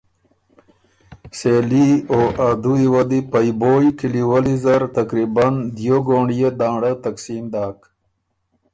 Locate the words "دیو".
5.75-5.97